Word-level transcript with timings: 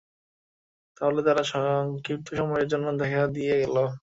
তাহলে 0.97 1.19
তারা 1.27 1.43
সংক্ষিপ্তসময়ের 1.51 2.67
জন্য 2.71 2.87
দেখা 3.01 3.23
দিয়ে 3.35 3.53
গেল? 3.61 3.75